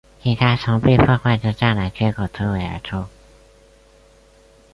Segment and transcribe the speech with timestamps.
[0.23, 3.05] 警察从被破坏之栅栏缺口突围而出